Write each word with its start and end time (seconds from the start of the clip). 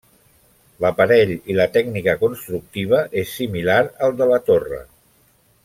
L'aparell 0.85 1.33
i 1.33 1.57
la 1.59 1.67
tècnica 1.75 2.15
constructiva 2.23 3.03
és 3.23 3.37
similar 3.41 3.79
al 4.07 4.17
de 4.23 4.31
la 4.35 4.41
torre. 4.49 4.85